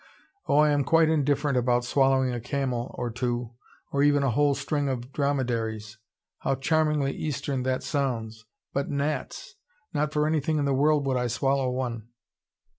Oh, 0.47 0.57
I 0.57 0.71
am 0.71 0.83
quite 0.83 1.09
indifferent 1.09 1.59
about 1.59 1.85
swallowing 1.85 2.33
a 2.33 2.39
camel 2.41 2.89
or 2.97 3.11
two 3.11 3.53
or 3.91 4.01
even 4.01 4.23
a 4.23 4.31
whole 4.31 4.55
string 4.55 4.89
of 4.89 5.13
dromedaries. 5.13 5.99
How 6.39 6.55
charmingly 6.55 7.11
Eastern 7.13 7.61
that 7.69 7.83
sounds! 7.83 8.43
But 8.73 8.89
gnats! 8.89 9.57
Not 9.93 10.11
for 10.11 10.25
anything 10.25 10.57
in 10.57 10.65
the 10.65 10.73
world 10.73 11.05
would 11.05 11.17
I 11.17 11.27
swallow 11.27 11.69
one." 11.69 12.07